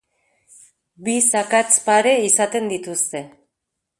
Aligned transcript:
Bi 1.07 1.13
zakatz 1.25 1.75
pare 1.89 2.15
izaten 2.31 2.73
dituzte. 2.75 3.25